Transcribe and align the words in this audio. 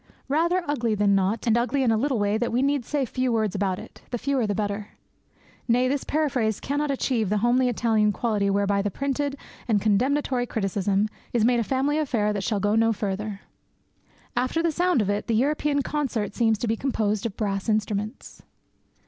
"Rather 0.27 0.63
ugly 0.67 0.95
than 0.95 1.13
not, 1.13 1.45
and 1.45 1.55
ugly 1.55 1.83
in 1.83 1.91
a 1.91 1.95
little 1.95 2.17
way 2.17 2.35
that 2.35 2.51
we 2.51 2.63
need 2.63 2.83
say 2.83 3.05
few 3.05 3.31
words 3.31 3.53
about 3.53 4.01
the 4.09 4.17
fewer 4.17 4.47
the 4.47 4.55
better;" 4.55 4.87
nay, 5.67 5.87
this 5.87 6.03
paraphrase 6.03 6.59
cannot 6.59 6.89
achieve 6.89 7.29
the 7.29 7.37
homely 7.37 7.69
Italian 7.69 8.11
quality 8.11 8.49
whereby 8.49 8.81
the 8.81 8.89
printed 8.89 9.35
and 9.67 9.79
condemnatory 9.79 10.47
criticism 10.47 11.07
is 11.33 11.45
made 11.45 11.59
a 11.59 11.63
family 11.63 11.99
affair 11.99 12.33
that 12.33 12.43
shall 12.43 12.59
go 12.59 12.73
no 12.73 12.91
further. 12.91 13.41
After 14.35 14.63
the 14.63 14.71
sound 14.71 15.03
of 15.03 15.09
it, 15.11 15.27
the 15.27 15.35
European 15.35 15.83
concert 15.83 16.33
seems 16.33 16.57
to 16.57 16.67
be 16.67 16.75
composed 16.75 17.27
of 17.27 17.37
brass 17.37 17.69
instruments. 17.69 18.41